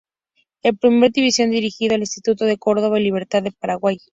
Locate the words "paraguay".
3.51-3.99